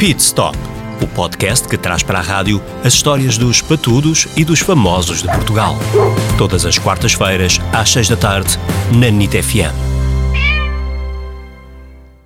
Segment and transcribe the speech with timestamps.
[0.00, 0.56] Pit Stop,
[1.02, 5.28] o podcast que traz para a rádio as histórias dos patudos e dos famosos de
[5.28, 5.76] Portugal.
[6.38, 8.48] Todas as quartas-feiras, às seis da tarde,
[8.98, 9.76] na NIT FM.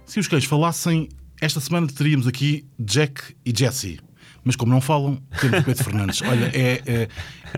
[0.06, 1.08] Se os cães falassem,
[1.40, 3.98] esta semana teríamos aqui Jack e Jesse.
[4.44, 6.20] Mas como não falam, temos o Pedro Fernandes.
[6.22, 7.08] Olha, é, é,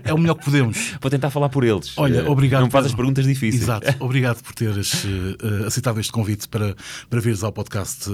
[0.05, 0.93] é o melhor que podemos.
[1.01, 1.91] Vou tentar falar por eles.
[1.97, 2.61] Olha, Eh, obrigado.
[2.61, 3.03] Não me faz as Pedro.
[3.03, 3.63] perguntas difíceis.
[3.63, 3.93] Exato.
[4.03, 6.75] Obrigado por teres eh, aceitado este convite para,
[7.09, 8.09] para vires ao podcast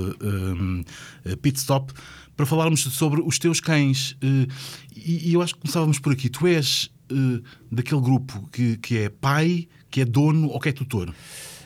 [1.25, 1.93] eh, Pit Stop
[2.35, 4.17] para falarmos sobre os teus cães.
[4.21, 4.47] Eh,
[4.95, 6.29] e, e eu acho que começávamos por aqui.
[6.29, 10.71] Tu és eh, daquele grupo que, que é pai, que é dono ou que é
[10.71, 11.13] tutor.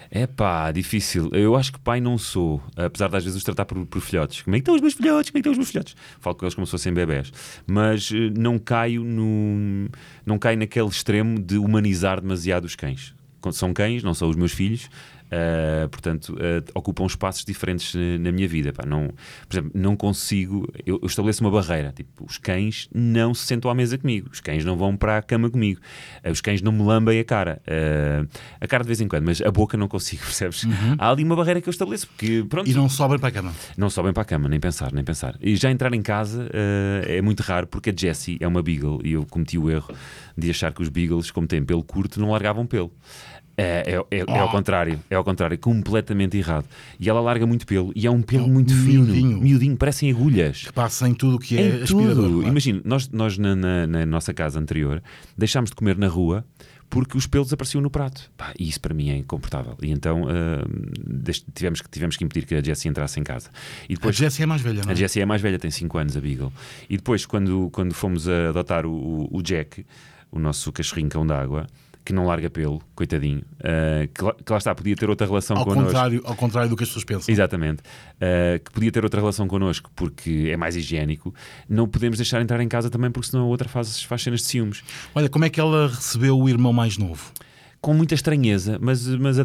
[0.10, 1.30] É pá, difícil.
[1.34, 4.42] Eu acho que pai não sou, apesar de às vezes os tratar por, por filhotes.
[4.42, 5.30] Como é que estão os meus filhotes?
[5.30, 5.96] Como é que estão os meus filhotes?
[6.20, 7.32] Falo com eles como se fossem bebés.
[7.66, 9.90] Mas eh, não caio no.
[10.26, 13.14] Não caio naquele extremo de humanizar demasiado os cães.
[13.52, 14.90] São cães, não são os meus filhos.
[15.32, 18.72] Eh, portanto, eh, ocupam espaços diferentes eh, na minha vida.
[18.74, 18.86] pá.
[18.86, 19.08] Não,
[19.48, 20.68] por exemplo, não consigo.
[20.86, 21.92] Eu, eu estabeleço uma barreira.
[21.96, 24.30] Tipo, os cães não se sentam à mesa comigo.
[24.32, 25.80] Os cães não vão para a cama comigo.
[26.24, 27.62] eh, os cães não me lambem a cara.
[28.62, 30.66] a cara de vez em quando, mas a boca não consigo, percebes?
[30.98, 33.54] Há ali uma barreira que eu estabeleço, porque pronto, E não sobem para a cama.
[33.78, 35.36] não sobem para a cama, nem pensar, nem pensar.
[35.42, 36.50] E já entrar em casa
[37.06, 39.94] é muito raro, porque a Jessie é uma Beagle e eu cometi o erro
[40.38, 42.92] de achar que os Beagles, como têm pelo curto, não largavam pelo.
[43.60, 46.66] É, é, é- é ao contrário, é ao contrário, completamente errado.
[47.00, 49.42] E ela larga muito pelo e é um pelo muito fino, miudinho.
[49.42, 50.62] miudinho, parecem agulhas.
[50.66, 52.16] Que passa em tudo o que é Em aspirador.
[52.34, 52.48] claro.
[52.48, 55.02] Imagina, nós, nós na, na- na nossa casa anterior
[55.36, 56.46] deixámos de comer na rua
[56.88, 58.32] porque os pelos apareciam no prato.
[58.38, 59.76] Pá, e isso para mim é incomportável.
[59.82, 60.64] E então ah,
[61.04, 63.50] deix- tivemos, que, tivemos que impedir que a Jessie entrasse em casa.
[63.90, 64.94] E A depois, Jessie é mais velha, não é?
[64.94, 66.54] a Jessie é mais velha, tem 5 anos, a Beagle.
[66.88, 69.84] E depois, quando, quando fomos a adotar o, o- o Jack,
[70.32, 71.68] o nosso cachorrinho cão d'água,
[72.08, 75.58] que não larga pelo, coitadinho, ah, que, lá, que lá está, podia ter outra relação
[75.58, 75.88] Ao connosco.
[75.88, 77.34] contrário, ao contrário do que as pessoas pensam.
[77.34, 77.82] Exatamente.
[77.82, 81.36] Uh, que podia ter outra relação connosco porque é mais higiênico,
[81.68, 84.46] não podemos deixar entrar em casa também porque senão a outra faz, faz cenas de
[84.46, 84.84] ciúmes.
[85.14, 87.30] Olha, como é que ela recebeu o irmão mais novo?
[87.82, 89.44] Com muita estranheza, mas, mas uh,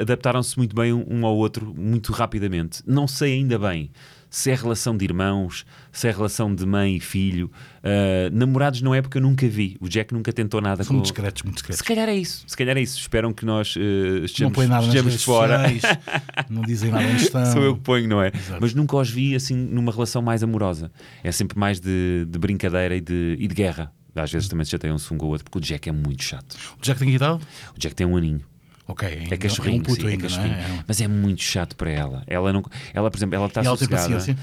[0.00, 2.80] adaptaram-se muito bem um ao outro muito rapidamente.
[2.86, 3.90] Não sei ainda bem
[4.30, 7.50] se é relação de irmãos, se é relação de mãe e filho.
[7.78, 9.76] Uh, namorados não é porque eu nunca vi.
[9.80, 10.94] O Jack nunca tentou nada São com.
[10.94, 11.78] muito discretos, muito discretos.
[11.78, 12.98] Se calhar é isso, se calhar é isso.
[12.98, 15.68] Esperam que nós uh, Não estejamos, põem nada estejamos fora.
[15.68, 15.82] sociais,
[16.50, 17.46] não dizem nada onde estão.
[17.46, 18.30] Sou eu que ponho, não é?
[18.34, 18.58] Exato.
[18.60, 20.90] Mas nunca os vi assim numa relação mais amorosa.
[21.22, 23.92] É sempre mais de, de brincadeira e de, e de guerra.
[24.14, 26.56] Às vezes também se chateiam-se um com o outro, porque o Jack é muito chato.
[26.78, 27.40] O Jack tem que idade?
[27.76, 28.40] O Jack tem um aninho.
[28.88, 30.56] Ok, ainda- É cachorrinho, é um puto sim, é ainda, cachorrinho.
[30.56, 30.78] não é?
[30.78, 30.84] É.
[30.88, 32.22] Mas é muito chato para ela.
[32.26, 34.36] Ela, não, ela por exemplo, ela está E ela tem paciência?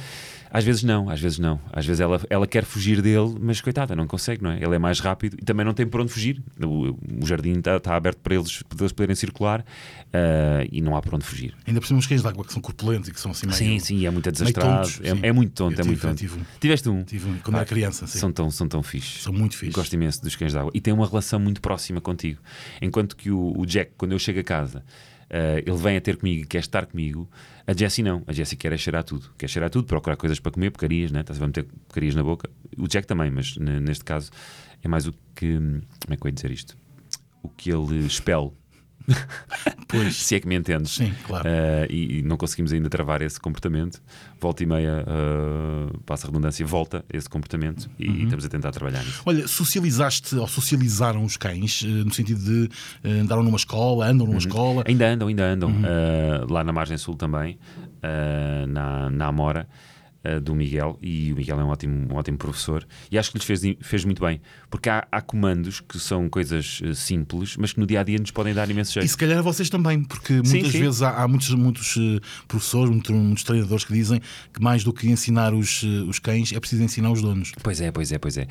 [0.55, 1.59] Às vezes não, às vezes não.
[1.73, 4.63] Às vezes ela, ela quer fugir dele, mas coitada, não consegue, não é?
[4.63, 6.41] Ele é mais rápido e também não tem por onde fugir.
[6.63, 9.65] O, o jardim está, está aberto para eles, para eles poderem circular
[10.13, 11.53] ah, e não há por onde fugir.
[11.67, 13.57] Ainda por cima os cães de água que são corpulentos e que são assim meio...
[13.57, 14.87] Sim, sim, é muito desastrado.
[14.87, 16.17] tontos, é, é muito tonto, Eu é muito tive- tonto.
[16.19, 16.45] tive um.
[16.57, 17.03] Tiveste um?
[17.03, 18.17] Tive um quando era criança, sim.
[18.17, 19.23] São tão, são tão fixes.
[19.23, 19.75] São muito fixes.
[19.75, 20.71] Gosto imenso dos cães de água.
[20.73, 22.39] E tem uma relação muito próxima contigo.
[22.81, 24.83] Enquanto que o, o Jack, quando eu chego a casa,
[25.29, 27.29] eh, ele vem a ter comigo e quer estar comigo.
[27.67, 28.23] A Jessie não.
[28.27, 29.29] A Jessie quer é cheirar tudo.
[29.37, 31.21] Quer cheirar tudo, procurar coisas para comer, porcarias, né?
[31.21, 32.49] Estás a meter porcarias na boca.
[32.77, 34.31] O Jack também, mas ne- neste caso
[34.83, 35.57] é mais o que.
[35.57, 35.81] Como
[36.11, 36.77] é que eu ia dizer isto?
[37.41, 38.51] O que ele expele.
[39.87, 40.91] Pois, Se é que me entendes.
[40.91, 41.47] sim, claro.
[41.47, 44.01] Uh, e, e não conseguimos ainda travar esse comportamento.
[44.41, 48.15] Volta e meia, uh, passa a redundância, volta esse comportamento e, Uhum.
[48.15, 49.21] e estamos a tentar trabalhar nisso.
[49.25, 52.69] Olha, socializaste ou socializaram os cães eh, no sentido de
[53.21, 54.33] andaram numa escola, andam Uhum.
[54.33, 54.83] numa escola.
[54.87, 55.69] Ainda andam, ainda andam.
[55.69, 55.81] Uhum.
[55.81, 57.57] Uh, lá na Margem Sul também,
[58.03, 59.67] uh, na, na Amora.
[60.25, 63.37] Uh, Do Miguel, e o Miguel é um ótimo, um ótimo professor, e acho que
[63.37, 67.73] lhes fez, fez muito bem, porque há, há comandos que são coisas uh, simples, mas
[67.73, 69.09] que no dia a dia nos podem dar imenso E jeito.
[69.09, 70.79] se calhar vocês também, porque muitas sim.
[70.79, 74.21] vezes há, há muitos, muitos eh, professores, muitos, muitos treinadores que dizem
[74.53, 77.51] que mais do que ensinar os, eh, os cães é preciso ensinar os donos.
[77.61, 78.47] Pois é, pois é, pois é.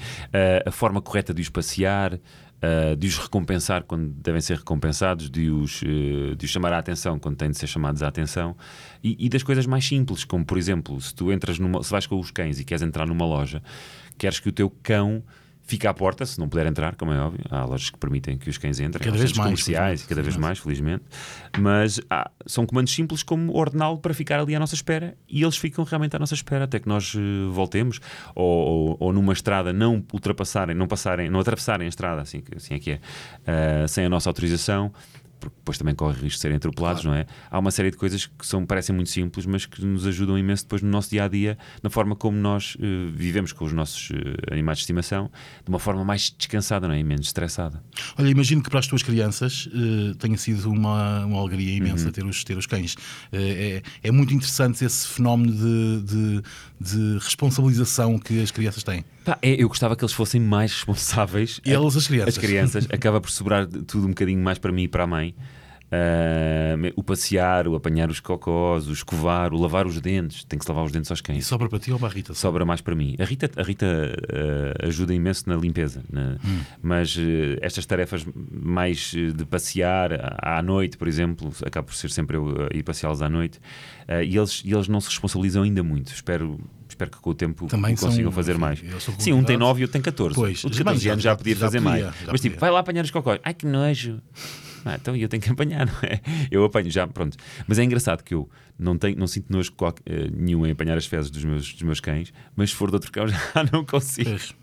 [0.66, 2.18] A forma correta de os passear,
[2.64, 6.78] uh, de os recompensar quando devem ser recompensados, de os, uh, de os chamar a
[6.78, 8.56] atenção quando têm de ser chamados à atenção,
[9.02, 12.06] e, e das coisas mais simples, como por exemplo, se tu entras numa, se vais
[12.06, 13.62] com os cães e queres entrar numa loja,
[14.16, 15.22] queres que o teu cão
[15.66, 18.50] fique à porta, se não puder entrar, como é óbvio, há lojas que permitem que
[18.50, 21.04] os cães entrem, Cada vez mais, comerciais, felizmente, cada vez mais, felizmente,
[21.58, 25.56] mas há- são comandos simples como ordená-lo para ficar ali à nossa espera e eles
[25.56, 27.18] ficam realmente à nossa espera até que nós eh,
[27.50, 28.00] voltemos
[28.34, 32.74] ou, ou- ou numa estrada não ultrapassarem, não passarem, não atravessarem a estrada, assim, assim
[32.74, 33.00] é que é,
[33.46, 34.92] eh, sem a nossa autorização.
[35.50, 37.26] Porque depois também corre o risco de serem atropelados, não é?
[37.50, 40.64] Há uma série de coisas que são, parecem muito simples, mas que nos ajudam imenso
[40.64, 44.10] depois no nosso dia a dia, na forma como nós eh, vivemos com os nossos
[44.10, 45.30] eh, animais de estimação,
[45.64, 46.98] de uma forma mais descansada, não é?
[46.98, 47.82] E menos estressada.
[48.18, 52.24] Olha, imagino que para as tuas crianças eh, tenha sido uma, uma alegria imensa ter,
[52.24, 52.96] os, ter os cães.
[53.32, 56.42] É, é muito interessante esse fenómeno de, de,
[56.80, 59.04] de responsabilização que as crianças têm.
[59.24, 61.60] Pá, é, eu gostava que eles fossem mais responsáveis.
[61.64, 62.28] Eles, as crianças.
[62.36, 62.88] As crianças.
[62.92, 65.34] acaba por sobrar tudo um bocadinho mais para mim e para a mãe.
[65.96, 70.42] Ah, o passear, o apanhar os cocós, o escovar, o lavar os dentes.
[70.44, 71.46] Tem que se lavar os dentes aos E cães.
[71.46, 72.34] sobra para ti ou para a Rita?
[72.34, 73.14] Sobra mais para mim.
[73.20, 73.86] A Rita, a Rita
[74.82, 76.36] ah, ajuda imenso na limpeza, na-
[76.82, 82.36] mas eh, estas tarefas mais de passear à noite, por exemplo, acaba por ser sempre
[82.36, 83.60] eu ir passeá-los à noite,
[84.26, 86.12] e, eles, e eles não se responsabilizam ainda muito.
[86.12, 86.58] Espero,
[86.94, 88.78] espero que com o tempo Também consigam são- fazer enfim, mais.
[88.78, 88.86] Sim,
[89.32, 89.58] um tem convidados.
[89.60, 90.34] 9 e outro tem 14.
[90.34, 92.14] Pois, o de bem, 14 já- anos já, podia já fazer podia, mais.
[92.26, 92.60] Mas tipo, podia.
[92.60, 93.38] vai lá apanhar os cocós.
[93.44, 94.20] Ai que nojo.
[94.86, 96.20] Ah, então eu tenho que apanhar, não é?
[96.50, 97.38] Eu apanho já, pronto.
[97.66, 98.46] Mas é engraçado que eu
[98.78, 101.82] não, tenho, não sinto nojo qual- eh, nenhum em apanhar as fezes dos meus, dos
[101.82, 103.38] meus cães, mas se for de outro cão já
[103.72, 104.28] não consigo.
[104.28, 104.54] Pois.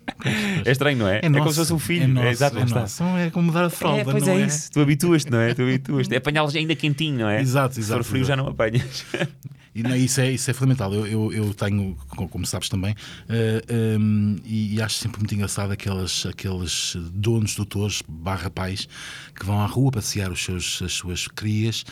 [0.64, 1.18] É estranho, não é?
[1.18, 2.04] É, como se fosse um filho.
[2.04, 2.80] É, nosso, exato, é, está.
[2.82, 3.02] nosso.
[3.02, 4.70] Não é como mudar a fralda, É, pois não é, isso.
[4.70, 5.54] Tu habituas-te, não é?
[5.54, 6.14] Tu habituas-te.
[6.14, 7.40] É apanhá-los ainda quentinho, não é?
[7.40, 8.28] Exato, Se for exato, frio exato.
[8.28, 9.04] já não apanhas.
[9.74, 10.92] E não, isso, é, isso é fundamental.
[10.92, 12.94] Eu, eu, eu tenho, co- como sabes também,
[13.28, 18.86] eh, ehm, e, e acho sempre muito engraçado aqueles, aqueles donos, doutores, barra pais,
[19.34, 21.84] que vão à rua passear os seus, as suas crias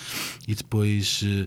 [0.47, 1.47] e depois, eh,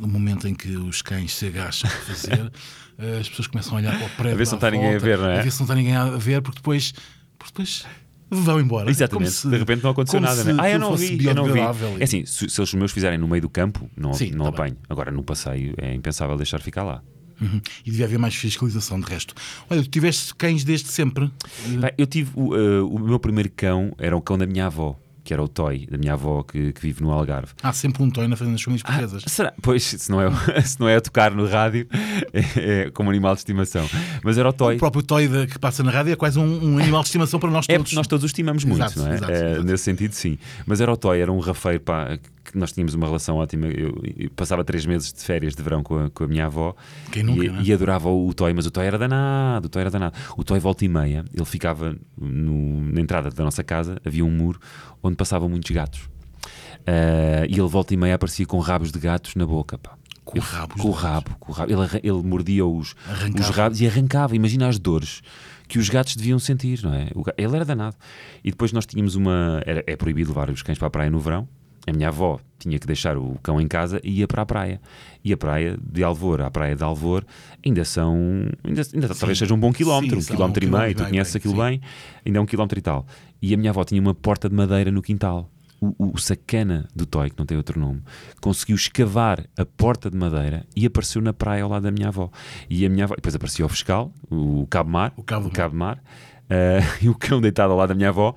[0.00, 2.52] no momento em que os cães se agacham a fazer,
[3.20, 4.34] as pessoas começam a olhar para o prédio.
[4.34, 5.38] A ver se não está ninguém a volta, ver, não é?
[5.38, 6.92] A ver se não está ninguém a ver, porque depois.
[7.38, 7.86] Porque depois
[8.30, 8.88] Vão embora.
[8.90, 9.24] Exatamente.
[9.28, 10.56] Como se- de repente não aconteceu nada, se né?
[10.62, 11.58] Ah, eu não vi, eu não vi.
[11.98, 14.50] É assim, se, se os meus fizerem no meio do campo, não, Sim, não tá
[14.50, 14.60] bem.
[14.72, 14.76] apanho.
[14.88, 17.02] Agora, no passeio, é impensável deixar ficar lá.
[17.40, 17.60] Uhum.
[17.86, 19.34] E devia haver mais fiscalização de resto.
[19.70, 21.30] Olha, tu tiveste cães desde sempre.
[21.66, 24.96] Bem, eu tive o, eh, o meu primeiro cão, era o cão da minha avó,
[25.30, 27.52] que era o Toy, da minha avó que, que vive no Algarve.
[27.62, 29.22] Há sempre um toy na frente das famílias portuguesas.
[29.28, 29.52] Será?
[29.62, 30.28] Pois, se não, é,
[30.60, 31.86] se não é a tocar no rádio,
[32.32, 33.88] é, é como animal de estimação.
[34.24, 34.74] Mas era o Toy.
[34.74, 37.38] O próprio toy da- que passa na rádio é quase um, um animal de estimação
[37.38, 37.84] para nós É todos.
[37.90, 39.14] porque nós todos o estimamos muito, Exato, não é?
[39.14, 39.62] exato, Eh, exato.
[39.64, 40.36] Nesse sentido, sim.
[40.66, 43.66] Mas era o Toy, era um rafeiro, pá, que nós tínhamos uma relação ótima.
[43.66, 46.74] Eu, eu passava três meses de férias de verão com a, com a minha avó
[47.22, 47.62] nunca, e, não é?
[47.62, 50.16] e adorava o, o Toy, mas o Toy era danado, o Toy era danado.
[50.36, 54.30] O Toy volta e meia, ele ficava no- na entrada da nossa casa, havia um
[54.30, 54.58] muro
[55.02, 56.08] onde passavam muitos gatos.
[56.86, 59.94] Eh, e ele volta e meia aparecia com rabos de gatos na boca, pá.
[60.24, 61.72] Com Eu- rabos com o rabo, com o rabo.
[61.72, 62.94] Ele, ele mordia os,
[63.40, 64.36] os rabos e arrancava.
[64.36, 65.22] Imagina as dores
[65.66, 67.08] que os gatos deviam sentir, não é?
[67.36, 67.96] Ele era danado.
[68.44, 69.60] E depois nós tínhamos uma.
[69.66, 71.48] Era, é proibido levar os cães para a praia no verão.
[71.90, 74.80] A minha avó tinha que deixar o cão em casa e ia para a praia.
[75.24, 77.24] E a praia de Alvor à praia de Alvor
[77.64, 78.16] ainda são.
[78.62, 80.80] Ainda, ainda talvez seja um bom quilómetro, um são quilómetro um e meio.
[80.82, 81.60] quilómetro Tu conheces aquilo sim.
[81.60, 81.80] bem,
[82.24, 83.06] ainda é um quilómetro e tal.
[83.42, 85.50] E a minha avó tinha uma porta de madeira no quintal.
[85.80, 88.02] O, o- o sacana do Toy, que não tem outro nome,
[88.40, 92.30] conseguiu escavar a porta de madeira e apareceu na praia ao lado da minha avó.
[92.68, 96.02] E a minha avó, depois aparecia o fiscal, o Cabo Mar, O Cabo o Mar,
[96.50, 98.34] eh, e o cão deitado ao lado da minha avó.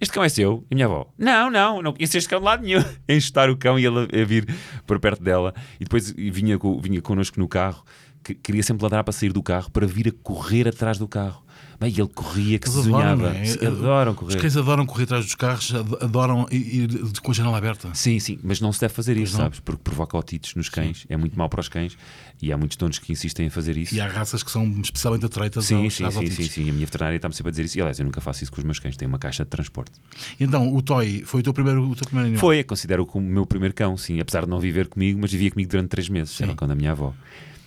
[0.00, 0.64] Este cão é seu?
[0.70, 2.80] E a minha avó, não, não, não conheço este cão de lado nenhum.
[3.08, 4.46] A enxutar o cão e ele a, vir
[4.86, 5.52] por perto dela.
[5.80, 7.84] E depois vinha, vinha connosco no carro,
[8.22, 11.42] que queria sempre ladrar para sair do carro, para vir a correr atrás do carro.
[11.80, 13.66] Bem, ele corria, que Eles se adoram, é?
[13.68, 14.40] Adoram Os correr.
[14.40, 16.88] cães adoram correr atrás dos carros, ad- adoram ir
[17.22, 17.94] com a janela aberta.
[17.94, 19.60] Sim, sim, mas não se deve fazer isso, sabes?
[19.60, 21.96] Porque provoca otites nos cães, é muito mau para os cães
[22.42, 23.94] e há muitos donos que insistem em fazer isso.
[23.94, 26.68] E há raças que são especialmente atreitas Sim, aos, sim, às sim, sim, sim.
[26.68, 27.78] A minha veterinária está-me sempre a dizer isso.
[27.78, 28.96] E aliás, eu nunca faço isso com os meus cães.
[28.96, 29.92] Tenho uma caixa de transporte.
[30.40, 32.40] Então, o toy foi o teu primeiro, o teu primeiro animal.
[32.40, 34.18] Foi, considero como o meu primeiro cão, sim.
[34.18, 36.40] Apesar de não viver comigo, mas vivia comigo durante três meses.
[36.40, 37.14] Era o cão da minha avó.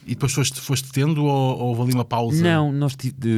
[0.06, 2.42] E depois foste, foste tendo ou, ou houve ali uma pausa?
[2.42, 2.96] Não, nós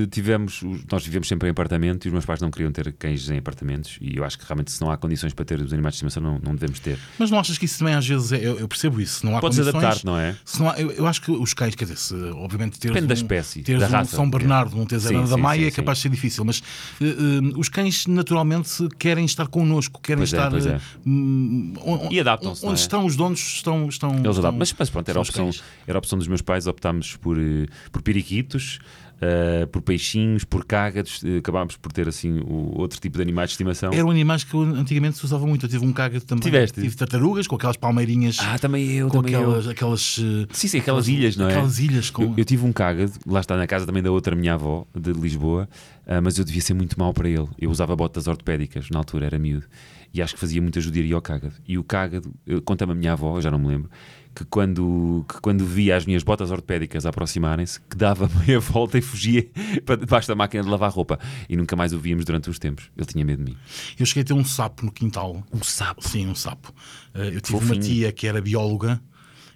[0.09, 3.29] tivemos, os- nós vivemos sempre em apartamento e os meus pais não queriam ter cães
[3.29, 3.97] em apartamentos.
[4.01, 6.23] E eu acho que realmente, se não há condições para ter os animais de estimação,
[6.23, 6.97] não, não devemos ter.
[7.19, 9.41] Mas não achas que isso também às vezes é, eu, eu percebo isso, não há
[9.41, 9.83] Podes condições.
[9.83, 10.35] adaptar-te, não é?
[10.59, 13.19] não há- eu, eu acho que os cães, quer dizer, se, obviamente teres Depende da
[13.19, 14.15] um, espécie, teres da um raça.
[14.15, 16.63] São Bernardo, não teres Sim, da sim, Maia sim, é capaz de ser difícil, mas
[17.01, 20.49] eh, eh, os cães naturalmente querem estar connosco, querem Pois é, estar.
[20.49, 20.75] pois é.
[20.75, 22.81] eh, hum, on- E adaptam-se, Onde é?
[22.81, 23.88] estão os donos, estão.
[23.89, 24.53] estão Eles adaptam.
[24.59, 25.49] Mas, mas pronto, era a, opção,
[25.88, 26.52] era a opção dos meus pais.
[26.67, 28.79] Optámos por, eh, por periquitos,
[29.22, 31.22] eh, por peixinhos, por cágados.
[31.24, 33.91] eh, acabámos por ter assim o outro tipo de animais de estimação.
[33.93, 35.65] Eram animais que antigamente se usavam muito.
[35.65, 36.43] Eu tive um cágado também.
[36.43, 36.81] Tiveste?
[36.81, 38.38] Tive tartarugas com aquelas palmeirinhas.
[38.39, 39.72] Ah, também eu, com também aquelas, eu.
[39.72, 40.01] aquelas.
[40.51, 41.51] Sim, sim, aquelas ilhas, não é?
[41.51, 42.24] Aquelas ilhas com.
[42.24, 45.12] Eu, eu tive um cágado, lá está na casa também da outra minha avó, de
[45.13, 45.67] Lisboa,
[46.05, 47.48] ah, mas eu devia ser muito mau para ele.
[47.60, 49.65] Eu usava botas ortopédicas, na altura era miúdo.
[50.13, 51.55] E acho que fazia muita judiaria ao cágado.
[51.67, 52.32] E o cágado,
[52.65, 53.89] conta-me a minha avó, eu já não me lembro,
[54.36, 59.01] que quando, que quando via as minhas botas ortopédicas aproximarem-se, que dava meia volta e
[59.01, 59.48] fugia
[59.86, 61.20] para debaixo da máquina de lavar roupa.
[61.48, 62.89] E nunca mais o víamos durante uns tempos.
[62.98, 63.58] Ele tinha medo de mim.
[64.00, 65.43] Eu cheguei a ter um sapo no quintal.
[65.53, 66.08] Um sapo.
[66.08, 66.74] Sim, um sapo.
[67.13, 67.82] Eh, Eu tive uma Fofinho.
[67.84, 69.00] tia que era bióloga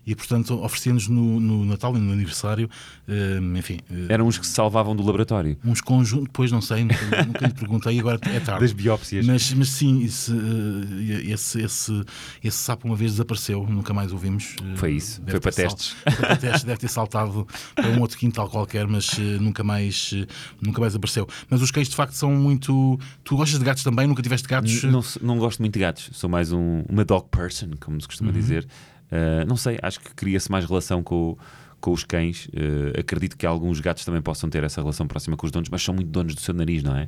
[0.08, 2.70] e, portanto, oferecia-nos no, no Natal e no aniversário,
[3.08, 5.58] eh, enfim, eh, Eram uns que se salvavam do laboratório.
[5.66, 6.28] uns conjuntos.
[6.28, 6.96] Depois não sei, nunca,
[7.28, 8.62] nunca lhe perguntei, agora é tarde.
[8.62, 9.26] Das biópsias.
[9.28, 12.04] Mas, mas sim, esse, eh, esse, esse,
[12.44, 14.56] esse sapo uma vez desapareceu, nunca mais o vimos.
[14.64, 15.96] Eh, Foi isso, deve foi para ter sal- testes.
[16.04, 17.46] Foi para testes, deve ter saltado
[17.76, 19.12] para um outro quintal qualquer, mas
[19.42, 20.14] nunca mais,
[20.62, 21.28] nunca mais apareceu.
[21.50, 22.98] Mas os cães de facto são muito.
[23.26, 24.08] Tu gostas de gatos também?
[24.08, 24.84] Nunca tiveste gatos?
[24.84, 28.08] Não, se- não gosto muito de gatos, sou mais um, uma dog person, como se
[28.08, 28.66] costuma dizer.
[29.12, 31.38] Uh, não sei, acho que cria-se mais relação com, o-
[31.80, 32.48] com os cães.
[32.48, 35.82] Uh, acredito que alguns gatos também possam ter essa relação próxima com os donos, mas
[35.82, 37.08] são muito donos do seu nariz, não é?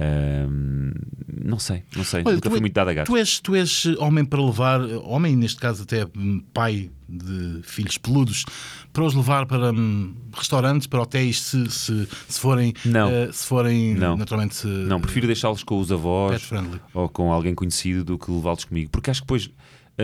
[0.00, 0.92] Um,
[1.42, 2.22] não sei, não sei.
[2.24, 3.12] Olha, Nunca fui é- muito dado a gatos.
[3.12, 6.06] Tu és, tu és homem para levar, homem neste caso até
[6.52, 8.44] pai de filhos peludos,
[8.92, 13.08] para os levar para hum, restaurantes, para hotéis, se, se, se forem, Não.
[13.10, 14.14] eh, se forem Não.
[14.16, 14.66] naturalmente.
[14.66, 16.50] eh, Não, prefiro deixá-los com os avós
[16.92, 19.52] ou com alguém conhecido do que levá-los comigo, porque acho que depois eh,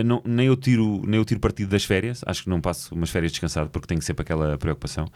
[0.03, 3.09] não- nem, eu tiro, nem eu tiro partido das férias, acho que não passo umas
[3.09, 5.07] férias descansado porque tenho sempre aquela preocupação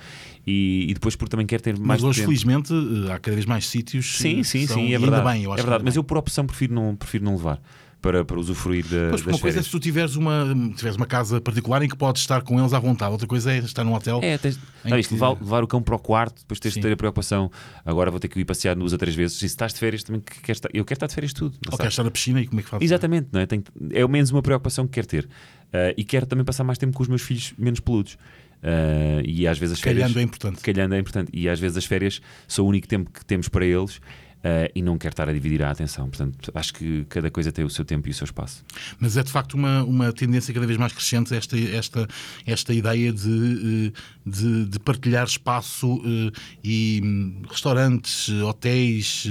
[0.47, 2.29] e, e depois porque também quero ter mais Mas hoje, tempo.
[2.31, 4.17] felizmente, eh, há cada vez mais sítios.
[4.17, 5.23] Sim, sim, sim, é verdade.
[5.29, 5.83] bem, é verdade.
[5.83, 7.59] Mas eu, por opção, prefiro não, prefiro não levar
[8.01, 11.05] para, para usufruir da, Pois, das uma coisa é se tu tiveres uma, tiveres uma
[11.05, 13.93] casa particular em que podes estar com eles à vontade, outra coisa é estar num
[13.93, 14.19] hotel.
[14.23, 16.79] É, tens, não, isto, que- levar, levar o cão para o quarto, depois tens Sim.
[16.79, 17.51] de ter a preocupação.
[17.85, 19.35] Agora vou ter que ir passear duas ou três vezes.
[19.37, 21.57] E se estás de férias, também que- estar, eu quero estar de férias tudo.
[21.71, 22.85] Ou queres estar na piscina e como é que fazes?
[22.85, 23.45] Exatamente, não é?
[23.45, 25.27] Tenho- é ao menos uma preocupação que quero ter.
[25.73, 28.17] Ah, e quero também passar mais tempo com os meus filhos menos peludos.
[28.63, 30.03] Ah, e às vezes as férias.
[30.03, 30.61] Calhando é importante.
[30.61, 31.29] Calhando é importante.
[31.33, 33.99] E às vezes as férias são o único tempo que temos para eles.
[34.43, 36.07] Ah, e não quero estar a dividir a atenção.
[36.09, 38.63] Portanto, acho que cada coisa tem o seu tempo e o seu espaço.
[38.99, 42.07] Mas é de facto uma, uma tendência cada vez mais crescente esta, esta,
[42.45, 49.27] esta ideia de, eh, de, de partilhar espaço eh, e hum, restaurantes, hotéis,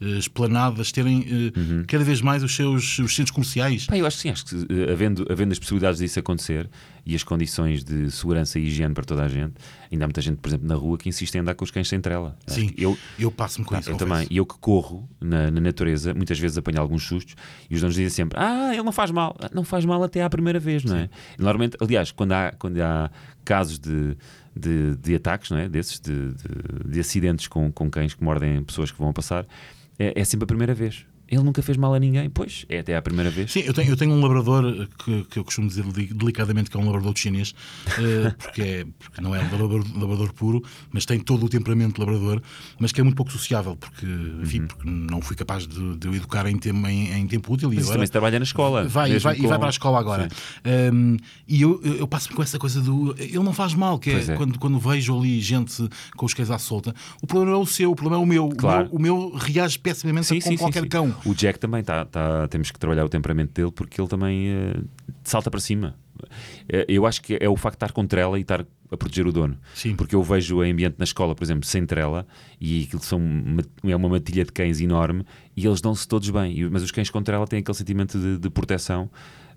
[0.00, 1.10] eh, esplanadas terem
[1.56, 1.84] Uhum.
[1.86, 3.86] cada vez mais os seus os centros comerciais.
[3.92, 4.56] Eu acho que sim, acho que
[4.90, 6.68] havendo, havendo as possibilidades disso acontecer
[7.04, 9.54] e as condições de segurança e higiene para toda a gente,
[9.90, 11.88] ainda há muita gente, por exemplo, na rua que insiste em andar com os cães
[11.88, 12.36] sem trela.
[12.46, 13.90] Sim, Eu, eu passo-me com Não, isso.
[13.90, 14.26] eu também.
[14.30, 17.34] E eu que corro na, na natureza, muitas vezes apanho alguns sustos
[17.68, 19.36] e os donos dizem sempre: Ah, ele não faz mal.
[19.40, 21.08] Ah, Não faz mal até à primeira vez, não é?
[21.38, 23.10] E normalmente, aliás, quando há, quando há
[23.44, 24.16] casos de,
[24.54, 25.68] de, de ataques, não é?
[25.68, 29.46] Desses, de, de, de acidentes com, com cães que mordem pessoas que vão a passar,
[29.98, 31.04] é, é sempre a primeira vez.
[31.30, 33.52] Ele nunca fez mal a ninguém, pois é até à primeira vez.
[33.52, 36.68] Sim, eu tenho, eu tenho um labrador eh, que, que eu costumo dizer deli- delicadamente
[36.70, 37.54] que é um labrador de chinês,
[37.98, 41.94] eh, porque, é, porque não é um labrador, labrador puro, mas tem todo o temperamento
[41.94, 42.42] de labrador,
[42.78, 44.42] mas que é muito pouco sociável, porque, Uhum.
[44.42, 47.72] enfim, porque não fui capaz de, de o educar em, tempo- em, em tempo útil.
[47.72, 48.88] E Mas isso agora, também se trabalha na escola.
[48.88, 50.28] Vai, e vai, e vai com- para a escola agora.
[50.92, 53.14] Um, e eu, eu, passo-me com essa coisa do.
[53.18, 54.36] Ele não faz mal, que é, é.
[54.36, 57.66] Quando, quando vejo ali gente com os cães à solta, o problema não é o
[57.66, 58.48] seu, o problema é o meu.
[58.48, 58.88] Claro.
[58.90, 60.88] O, meu, o meu reage pessimamente Sim, com sim, qualquer sim.
[60.88, 61.14] cão.
[61.26, 64.80] O Jack também tá, tá- temos que trabalhar o temperamento dele porque ele também eh,
[65.24, 65.94] salta para cima.
[66.68, 69.26] Eh, eu acho que é o facto de estar com trela e estar a proteger
[69.26, 69.56] o dono.
[69.74, 69.94] Sim.
[69.96, 72.26] Porque eu vejo o ambiente na escola, por exemplo, sem trela
[72.60, 75.24] e aquilo são uma- é uma matilha de cães enorme
[75.56, 76.68] e eles dão-se todos bem.
[76.70, 79.08] Mas os cães com trela têm aquele sentimento de, de proteção.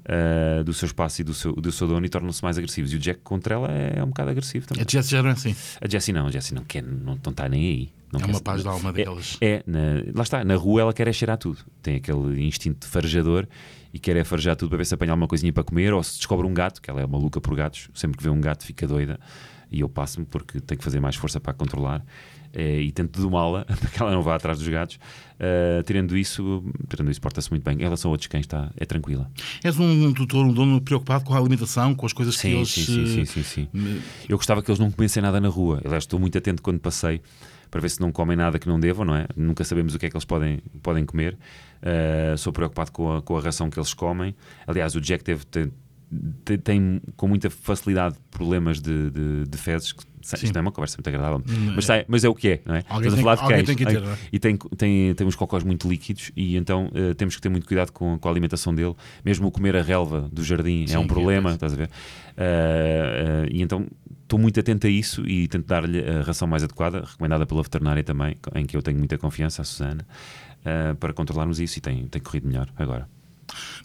[0.05, 2.91] Eh, do seu espaço e do seu, do seu dono e tornam-se mais agressivos.
[2.93, 4.83] E o Jack com trela é, um bocado agressivo também.
[4.87, 5.55] A Jess já não é assim.
[5.81, 7.89] A Jessie não, a Jessie não quer, não está nem aí.
[8.11, 9.37] Não É uma paz de alma é, daquelas.
[9.41, 11.57] é, na- lá está, na rua ela quer é cheirar tudo.
[11.81, 13.47] Tem aquele instinto de farejador
[13.91, 16.17] e quer é farejar tudo para ver se apanha alguma coisinha para comer ou se
[16.17, 17.89] descobre um gato, que ela é maluca por gatos.
[17.93, 19.19] Sempre que vê um gato fica doida
[19.73, 22.05] e eu passo-me porque tenho que fazer mais força para a controlar.
[22.55, 24.99] eh, e tento domá-la para que ela não vá atrás dos gatos.
[25.39, 27.75] Eh, tirando isso, tirando isso porta-se muito bem.
[27.77, 29.29] Em relação a outros cães, está, é tranquila.
[29.63, 32.69] És um tutor, um dono preocupado com a alimentação, com as coisas que Sim, eles.
[32.69, 33.67] sim, sim, sim, eh, sim, sim.
[33.73, 33.99] me-
[34.29, 35.81] Eu gostava que eles não comessem nada na rua.
[35.83, 37.21] Aliás, estou muito atento quando passei
[37.71, 39.25] para ver se não comem nada que não devam, não é?
[39.35, 41.35] Nunca sabemos o que é que eles podem, podem comer.
[41.81, 44.35] Uh, sou preocupado com a, com a ração que eles comem.
[44.67, 45.43] Aliás, o Jack teve,
[46.45, 49.91] tem, tem com muita facilidade problemas de, de, de fezes.
[49.93, 50.37] que- Sim.
[50.41, 51.87] Isto não é uma conversa muito agradável, Não mas, é.
[51.87, 52.83] sai- mas é o que é, não é?
[52.87, 54.17] Alguém Estamos tem- alguém tem que ter, não é?
[54.31, 57.67] E tem, tem, tem uns cocós muito líquidos e então uh, temos que ter muito
[57.67, 58.95] cuidado com, com a alimentação dele.
[59.25, 61.55] Mesmo comer a relva do jardim Sim, é um é problema, verdade.
[61.55, 61.89] estás a ver?
[62.37, 63.85] Uh, uh, e então
[64.23, 68.01] estou muito atento a isso e tento dar-lhe a ração mais adequada, recomendada pela veterinária
[68.03, 70.07] também, em que eu tenho muita confiança, a Susana,
[70.99, 73.07] para controlarmos isso e tem, tem corrido melhor agora.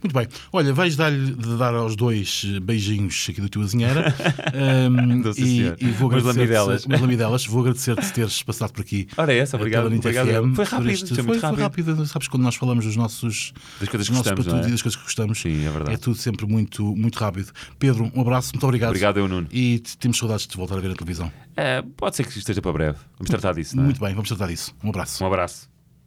[0.02, 0.26] Muito bem.
[0.52, 4.14] Olha, vais dar-lhe dar aos dois eh, beijinhos aqui do teu azinheira.
[4.54, 6.84] um, e, e vou Umas agradecer lamidelas.
[6.86, 7.46] umas lamidelas.
[7.46, 9.08] Vou agradecer-te teres passado por aqui.
[9.16, 10.28] Ora, é essa, eh, obrigado, obrigado.
[10.28, 11.60] FM, Foi rápido, este- foi foi, rápido.
[11.60, 12.06] rápido.
[12.06, 14.68] Sabes quando nós falamos dos nossos, Das coisas que nossos gostamos, é?
[14.68, 15.38] e das coisas que gostamos.
[15.40, 15.92] Sim, é verdade.
[15.94, 17.50] É tudo sempre muito, muito rápido.
[17.78, 18.90] Pedro, um abraço, muito obrigado.
[18.90, 19.46] Obrigado, eu, Nuno.
[19.52, 21.30] E temos saudades de te voltar a ver na televisão.
[21.56, 22.98] É, pode ser que esteja para breve.
[23.18, 23.86] Vamos tratar disso, não é?
[23.86, 24.72] Muito bem, vamos tratar disso.
[24.82, 25.22] Um abraço.
[25.22, 25.77] Um abraço.